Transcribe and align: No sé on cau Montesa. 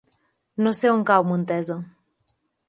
No 0.67 0.71
sé 0.79 0.91
on 0.93 1.03
cau 1.11 1.27
Montesa. 1.33 1.77